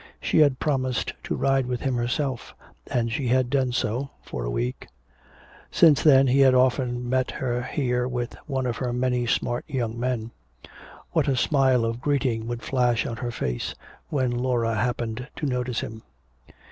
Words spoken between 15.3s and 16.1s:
to notice him.